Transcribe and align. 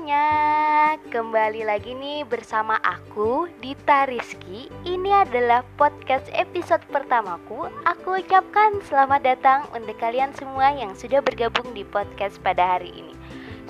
semuanya, 0.00 0.96
kembali 1.12 1.60
lagi 1.68 1.92
nih 1.92 2.24
bersama 2.24 2.80
aku 2.80 3.52
Dita 3.60 4.08
Rizky. 4.08 4.72
Ini 4.88 5.28
adalah 5.28 5.60
podcast 5.76 6.24
episode 6.32 6.80
pertamaku. 6.88 7.68
Aku 7.84 8.16
ucapkan 8.16 8.80
selamat 8.88 9.20
datang 9.20 9.60
untuk 9.76 9.92
kalian 10.00 10.32
semua 10.32 10.72
yang 10.72 10.96
sudah 10.96 11.20
bergabung 11.20 11.76
di 11.76 11.84
podcast 11.84 12.40
pada 12.40 12.80
hari 12.80 12.96
ini 12.96 13.12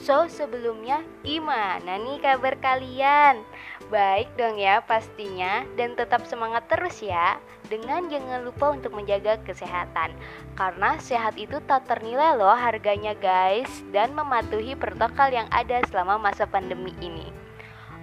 So 0.00 0.24
sebelumnya 0.32 1.04
gimana 1.20 2.00
nih 2.00 2.24
kabar 2.24 2.56
kalian? 2.56 3.44
Baik 3.92 4.32
dong 4.40 4.56
ya 4.56 4.80
pastinya. 4.80 5.60
Dan 5.76 5.92
tetap 5.92 6.24
semangat 6.24 6.64
terus 6.72 7.04
ya. 7.04 7.36
Dengan 7.68 8.08
jangan 8.08 8.40
lupa 8.48 8.72
untuk 8.72 8.96
menjaga 8.96 9.36
kesehatan. 9.44 10.16
Karena 10.56 10.96
sehat 10.96 11.36
itu 11.36 11.60
tak 11.68 11.84
ternilai 11.84 12.32
loh 12.40 12.56
harganya 12.56 13.12
guys. 13.12 13.68
Dan 13.92 14.16
mematuhi 14.16 14.72
protokol 14.72 15.36
yang 15.36 15.52
ada 15.52 15.84
selama 15.92 16.16
masa 16.16 16.48
pandemi 16.48 16.96
ini. 17.04 17.28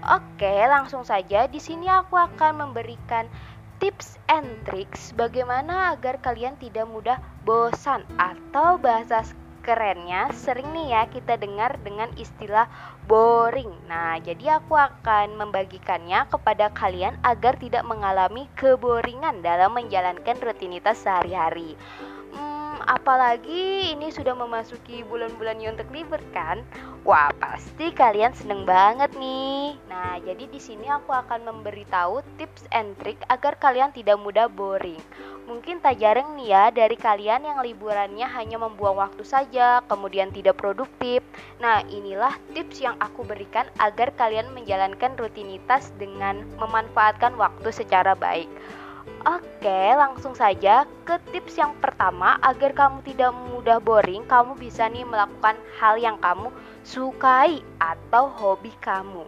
Oke 0.05 0.53
langsung 0.69 1.01
saja. 1.01 1.49
Di 1.49 1.57
sini 1.57 1.89
aku 1.89 2.13
akan 2.13 2.61
memberikan 2.61 3.25
tips 3.81 4.21
and 4.29 4.45
tricks 4.69 5.13
bagaimana 5.17 5.97
agar 5.97 6.21
kalian 6.21 6.57
tidak 6.61 6.85
mudah 6.85 7.17
bosan 7.41 8.05
atau 8.21 8.77
bahasa 8.77 9.25
kerennya 9.67 10.31
sering 10.31 10.71
nih 10.71 10.95
ya 10.95 11.01
kita 11.11 11.35
dengar 11.35 11.75
dengan 11.83 12.07
istilah 12.15 12.71
boring. 13.03 13.67
Nah, 13.91 14.15
jadi 14.23 14.63
aku 14.63 14.79
akan 14.79 15.35
membagikannya 15.35 16.23
kepada 16.31 16.71
kalian 16.71 17.19
agar 17.19 17.59
tidak 17.59 17.83
mengalami 17.83 18.47
keboringan 18.55 19.43
dalam 19.43 19.75
menjalankan 19.75 20.39
rutinitas 20.39 21.03
sehari-hari. 21.03 21.75
Apalagi 22.87 23.91
ini 23.91 24.07
sudah 24.15 24.31
memasuki 24.31 25.03
bulan-bulan 25.03 25.59
untuk 25.59 25.91
libur 25.91 26.23
kan? 26.31 26.63
Wah, 27.03 27.35
pasti 27.35 27.91
kalian 27.91 28.31
seneng 28.31 28.63
banget 28.63 29.11
nih. 29.19 29.75
Nah, 29.91 30.15
jadi 30.23 30.47
di 30.47 30.55
sini 30.55 30.87
aku 30.87 31.11
akan 31.11 31.51
memberitahu 31.51 32.23
tips 32.39 32.63
and 32.71 32.95
trick 33.03 33.19
agar 33.27 33.59
kalian 33.59 33.91
tidak 33.91 34.15
mudah 34.23 34.47
boring. 34.47 35.03
Mungkin 35.51 35.83
tak 35.83 35.99
jarang 35.99 36.39
nih 36.39 36.51
ya 36.55 36.63
dari 36.71 36.95
kalian 36.95 37.43
yang 37.43 37.59
liburannya 37.59 38.23
hanya 38.23 38.55
membuang 38.55 39.03
waktu 39.03 39.23
saja, 39.27 39.83
kemudian 39.91 40.31
tidak 40.31 40.55
produktif. 40.55 41.19
Nah, 41.59 41.83
inilah 41.91 42.39
tips 42.55 42.79
yang 42.79 42.95
aku 43.03 43.27
berikan 43.27 43.67
agar 43.83 44.15
kalian 44.15 44.47
menjalankan 44.55 45.15
rutinitas 45.19 45.91
dengan 45.99 46.43
memanfaatkan 46.55 47.35
waktu 47.35 47.67
secara 47.67 48.15
baik. 48.15 48.47
Oke, 49.27 49.81
langsung 49.97 50.31
saja 50.37 50.87
ke 51.03 51.19
tips 51.35 51.59
yang 51.59 51.75
pertama 51.83 52.39
agar 52.39 52.71
kamu 52.71 53.03
tidak 53.03 53.35
mudah 53.51 53.79
boring, 53.83 54.23
kamu 54.23 54.55
bisa 54.55 54.87
nih 54.87 55.03
melakukan 55.03 55.59
hal 55.79 55.99
yang 55.99 56.15
kamu 56.23 56.47
sukai 56.87 57.59
atau 57.81 58.31
hobi 58.31 58.71
kamu. 58.79 59.27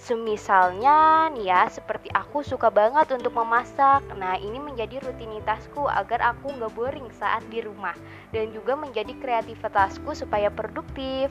Semisalnya 0.00 1.28
nih 1.36 1.52
ya, 1.52 1.68
seperti 1.68 2.08
aku 2.16 2.40
suka 2.40 2.72
banget 2.72 3.12
untuk 3.12 3.36
memasak. 3.36 4.00
Nah, 4.16 4.40
ini 4.40 4.56
menjadi 4.56 4.96
rutinitasku 5.02 5.84
agar 5.92 6.32
aku 6.32 6.56
nggak 6.56 6.72
boring 6.72 7.10
saat 7.12 7.44
di 7.52 7.60
rumah 7.60 7.92
dan 8.32 8.48
juga 8.48 8.78
menjadi 8.80 9.12
kreativitasku 9.20 10.16
supaya 10.16 10.48
produktif. 10.48 11.28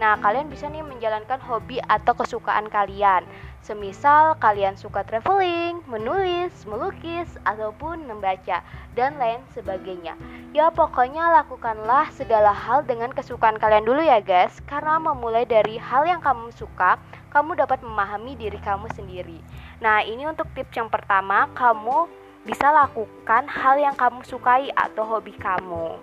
Nah, 0.00 0.16
kalian 0.24 0.48
bisa 0.48 0.64
nih 0.72 0.80
menjalankan 0.80 1.36
hobi 1.44 1.76
atau 1.84 2.16
kesukaan 2.16 2.72
kalian. 2.72 3.28
Semisal 3.66 4.38
kalian 4.38 4.78
suka 4.78 5.02
traveling, 5.02 5.82
menulis, 5.90 6.54
melukis, 6.70 7.26
ataupun 7.42 8.06
membaca, 8.06 8.62
dan 8.94 9.18
lain 9.18 9.42
sebagainya. 9.58 10.14
Ya 10.54 10.70
pokoknya 10.70 11.42
lakukanlah 11.42 12.06
segala 12.14 12.54
hal 12.54 12.86
dengan 12.86 13.10
kesukaan 13.10 13.58
kalian 13.58 13.82
dulu 13.82 14.06
ya 14.06 14.22
guys, 14.22 14.62
karena 14.70 15.02
memulai 15.02 15.42
dari 15.42 15.82
hal 15.82 16.06
yang 16.06 16.22
kamu 16.22 16.54
suka, 16.54 16.94
kamu 17.34 17.58
dapat 17.58 17.82
memahami 17.82 18.38
diri 18.38 18.62
kamu 18.62 18.86
sendiri. 18.94 19.42
Nah 19.82 20.06
ini 20.06 20.30
untuk 20.30 20.46
tips 20.54 20.78
yang 20.78 20.86
pertama, 20.86 21.50
kamu 21.58 22.06
bisa 22.46 22.70
lakukan 22.70 23.50
hal 23.50 23.82
yang 23.82 23.98
kamu 23.98 24.22
sukai 24.22 24.70
atau 24.78 25.02
hobi 25.02 25.34
kamu. 25.34 25.98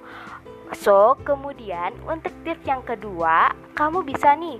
So, 0.75 1.15
kemudian 1.23 1.95
untuk 2.03 2.35
tips 2.43 2.67
yang 2.67 2.83
kedua, 2.83 3.55
kamu 3.79 4.03
bisa 4.03 4.35
nih 4.35 4.59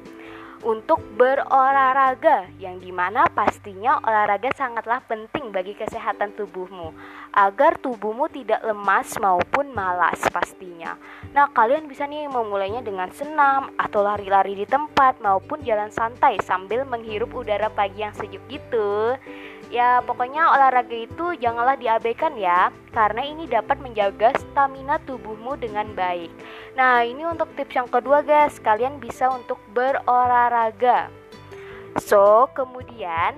untuk 0.63 1.03
berolahraga 1.19 2.47
yang 2.57 2.79
di 2.79 2.89
mana 2.89 3.27
pastinya 3.31 3.99
olahraga 3.99 4.49
sangatlah 4.55 5.03
penting 5.03 5.51
bagi 5.51 5.75
kesehatan 5.75 6.31
tubuhmu 6.39 6.95
agar 7.35 7.75
tubuhmu 7.77 8.31
tidak 8.31 8.63
lemas 8.63 9.13
maupun 9.19 9.75
malas 9.75 10.23
pastinya. 10.31 10.95
Nah 11.35 11.51
kalian 11.51 11.91
bisa 11.91 12.07
nih 12.07 12.31
memulainya 12.31 12.79
dengan 12.79 13.11
senam 13.11 13.75
atau 13.75 14.01
lari-lari 14.01 14.55
di 14.55 14.65
tempat 14.65 15.19
maupun 15.19 15.61
jalan 15.67 15.91
santai 15.91 16.39
sambil 16.39 16.87
menghirup 16.87 17.29
udara 17.35 17.67
pagi 17.67 18.01
yang 18.01 18.15
sejuk 18.15 18.41
gitu 18.47 19.19
Ya, 19.73 20.05
pokoknya 20.05 20.53
olahraga 20.53 20.93
itu 20.93 21.33
janganlah 21.41 21.73
diabaikan 21.73 22.37
ya, 22.37 22.69
karena 22.93 23.25
ini 23.25 23.49
dapat 23.49 23.81
menjaga 23.81 24.29
stamina 24.37 25.01
tubuhmu 25.01 25.57
dengan 25.57 25.89
baik. 25.97 26.29
Nah, 26.77 27.01
ini 27.01 27.25
untuk 27.25 27.49
tips 27.57 27.81
yang 27.81 27.89
kedua, 27.89 28.21
guys. 28.21 28.61
Kalian 28.61 29.01
bisa 29.01 29.33
untuk 29.33 29.57
berolahraga. 29.73 31.09
So, 31.97 32.53
kemudian 32.53 33.33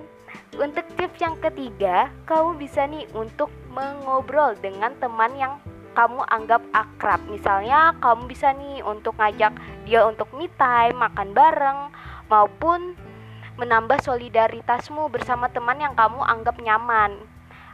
untuk 0.60 0.84
tips 1.00 1.24
yang 1.24 1.40
ketiga, 1.40 2.12
kamu 2.28 2.60
bisa 2.60 2.84
nih 2.84 3.08
untuk 3.16 3.48
mengobrol 3.72 4.52
dengan 4.60 4.92
teman 5.00 5.32
yang 5.40 5.56
kamu 5.96 6.20
anggap 6.28 6.60
akrab. 6.76 7.24
Misalnya, 7.32 7.96
kamu 8.04 8.28
bisa 8.28 8.52
nih 8.52 8.84
untuk 8.84 9.16
ngajak 9.16 9.56
dia 9.88 10.04
untuk 10.04 10.28
me 10.36 10.52
time, 10.60 11.00
makan 11.00 11.32
bareng, 11.32 11.88
maupun 12.28 12.92
menambah 13.56 14.04
solidaritasmu 14.04 15.08
bersama 15.08 15.48
teman 15.48 15.80
yang 15.80 15.96
kamu 15.96 16.20
anggap 16.20 16.60
nyaman. 16.60 17.16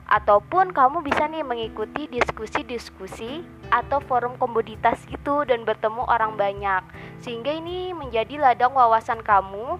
Ataupun 0.06 0.75
kamu 0.75 1.03
bisa 1.03 1.26
nih 1.31 1.47
mengikuti 1.47 2.10
diskusi-diskusi 2.10 3.43
atau 3.70 4.03
forum 4.04 4.34
komoditas 4.38 5.03
gitu 5.09 5.47
dan 5.47 5.66
bertemu 5.66 6.06
orang 6.06 6.38
banyak. 6.38 6.82
Sehingga 7.22 7.54
ini 7.54 7.94
menjadi 7.94 8.38
ladang 8.38 8.75
wawasan 8.75 9.22
kamu 9.25 9.78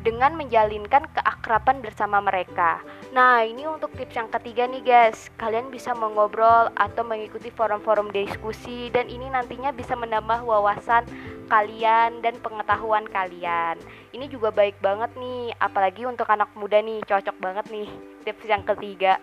dengan 0.00 0.32
menjalinkan 0.36 1.04
keakraban 1.12 1.84
bersama 1.84 2.24
mereka. 2.24 2.80
Nah, 3.12 3.44
ini 3.44 3.68
untuk 3.68 3.92
tips 3.92 4.16
yang 4.16 4.28
ketiga 4.32 4.64
nih 4.64 4.80
guys. 4.80 5.28
Kalian 5.36 5.68
bisa 5.68 5.92
mengobrol 5.92 6.72
atau 6.72 7.02
mengikuti 7.04 7.52
forum-forum 7.52 8.08
diskusi 8.12 8.88
dan 8.92 9.12
ini 9.12 9.28
nantinya 9.28 9.72
bisa 9.76 9.92
menambah 9.96 10.44
wawasan 10.44 11.04
kalian 11.50 12.22
dan 12.22 12.38
pengetahuan 12.38 13.04
kalian. 13.10 13.74
Ini 14.14 14.30
juga 14.30 14.54
baik 14.54 14.78
banget 14.78 15.10
nih, 15.18 15.50
apalagi 15.58 16.06
untuk 16.06 16.30
anak 16.30 16.48
muda 16.54 16.78
nih, 16.78 17.02
cocok 17.02 17.36
banget 17.42 17.66
nih 17.74 17.90
tips 18.22 18.46
yang 18.46 18.62
ketiga. 18.62 19.18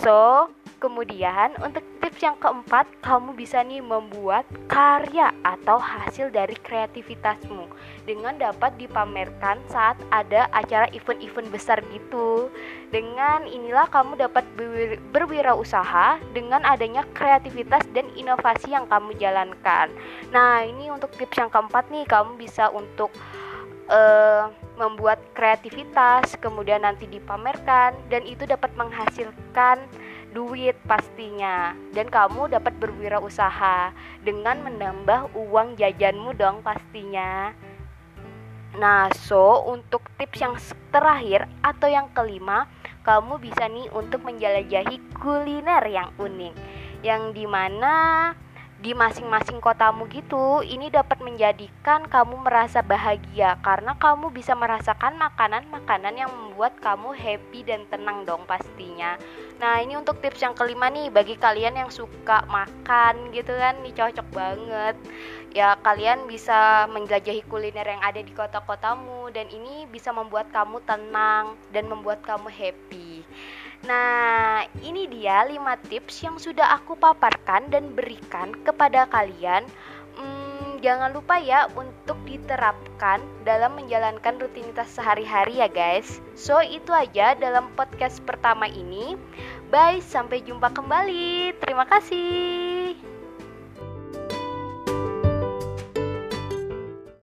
So, 0.00 0.48
kemudian 0.80 1.54
untuk 1.60 1.84
tips 2.00 2.24
yang 2.24 2.38
keempat, 2.40 2.88
kamu 3.04 3.36
bisa 3.36 3.60
nih 3.60 3.84
membuat 3.84 4.48
karya 4.66 5.30
atau 5.44 5.76
hasil 5.76 6.32
dari 6.32 6.56
kreativitasmu 6.56 7.68
dengan 8.08 8.40
dapat 8.40 8.74
dipamerkan 8.80 9.60
saat 9.68 10.00
ada 10.08 10.48
acara 10.56 10.88
event-event 10.96 11.52
besar 11.52 11.84
gitu. 11.92 12.48
Dengan 12.88 13.44
inilah 13.44 13.84
kamu 13.92 14.16
dapat 14.16 14.48
berwirausaha 15.12 16.16
dengan 16.32 16.64
adanya 16.64 17.04
kreativitas 17.12 17.84
dan 17.92 18.08
inovasi 18.16 18.72
yang 18.72 18.88
kamu 18.88 19.12
jalankan. 19.20 19.92
Nah, 20.32 20.64
ini 20.64 20.88
untuk 20.88 21.12
tips 21.12 21.36
yang 21.36 21.47
keempat 21.48 21.90
nih, 21.92 22.04
kamu 22.04 22.36
bisa 22.40 22.70
untuk 22.72 23.12
uh, 23.88 24.52
membuat 24.78 25.18
kreativitas, 25.34 26.38
kemudian 26.38 26.86
nanti 26.86 27.10
dipamerkan 27.10 27.98
dan 28.06 28.22
itu 28.22 28.46
dapat 28.46 28.70
menghasilkan 28.78 29.82
duit 30.30 30.76
pastinya 30.84 31.72
dan 31.96 32.06
kamu 32.12 32.52
dapat 32.52 32.76
berwirausaha 32.76 33.96
dengan 34.22 34.60
menambah 34.60 35.32
uang 35.34 35.80
jajanmu 35.80 36.36
dong 36.36 36.60
pastinya. 36.60 37.56
Nah, 38.76 39.08
so 39.16 39.64
untuk 39.64 40.04
tips 40.20 40.38
yang 40.38 40.54
terakhir 40.92 41.48
atau 41.64 41.88
yang 41.88 42.12
kelima, 42.12 42.68
kamu 43.02 43.40
bisa 43.40 43.64
nih 43.66 43.88
untuk 43.96 44.20
menjelajahi 44.22 45.00
kuliner 45.16 45.82
yang 45.88 46.12
unik 46.20 46.54
yang 47.00 47.32
di 47.32 47.46
mana 47.48 48.34
di 48.78 48.94
masing-masing 48.94 49.58
kotamu 49.58 50.06
gitu 50.06 50.62
ini 50.62 50.86
dapat 50.86 51.18
menjadikan 51.18 52.06
kamu 52.06 52.38
merasa 52.38 52.78
bahagia. 52.78 53.58
Karena 53.58 53.98
kamu 53.98 54.30
bisa 54.30 54.54
merasakan 54.54 55.18
makanan-makanan 55.18 56.14
yang 56.14 56.30
membuat 56.30 56.78
kamu 56.78 57.10
happy 57.10 57.66
dan 57.66 57.82
tenang 57.90 58.22
dong 58.22 58.46
pastinya. 58.46 59.18
Nah 59.58 59.82
ini 59.82 59.98
untuk 59.98 60.22
tips 60.22 60.46
yang 60.46 60.54
kelima 60.54 60.86
nih 60.94 61.10
bagi 61.10 61.34
kalian 61.34 61.74
yang 61.74 61.90
suka 61.90 62.46
makan 62.46 63.34
gitu 63.34 63.50
kan 63.50 63.82
nih 63.82 63.94
cocok 63.98 64.28
banget. 64.30 64.94
Ya 65.50 65.74
kalian 65.82 66.30
bisa 66.30 66.86
menjelajahi 66.94 67.42
kuliner 67.50 67.82
yang 67.82 68.02
ada 68.04 68.22
di 68.22 68.30
kota-kotamu 68.30 69.34
dan 69.34 69.50
ini 69.50 69.90
bisa 69.90 70.14
membuat 70.14 70.54
kamu 70.54 70.78
tenang 70.86 71.58
dan 71.74 71.90
membuat 71.90 72.22
kamu 72.22 72.46
happy 72.46 73.26
Nah, 73.86 74.66
ini 74.82 75.06
dia 75.06 75.46
5 75.46 75.78
tips 75.86 76.26
yang 76.26 76.36
sudah 76.40 76.74
aku 76.74 76.98
paparkan 76.98 77.70
dan 77.70 77.94
berikan 77.94 78.50
kepada 78.66 79.06
kalian. 79.06 79.62
Hmm, 80.18 80.82
jangan 80.82 81.14
lupa 81.14 81.38
ya 81.38 81.70
untuk 81.78 82.18
diterapkan 82.26 83.22
dalam 83.46 83.78
menjalankan 83.78 84.42
rutinitas 84.42 84.90
sehari-hari 84.90 85.62
ya 85.62 85.70
guys. 85.70 86.18
So 86.34 86.58
itu 86.58 86.90
aja 86.90 87.38
dalam 87.38 87.70
podcast 87.78 88.18
pertama 88.26 88.66
ini. 88.66 89.14
Bye, 89.70 90.02
sampai 90.02 90.42
jumpa 90.42 90.74
kembali. 90.74 91.54
Terima 91.62 91.86
kasih. 91.86 93.07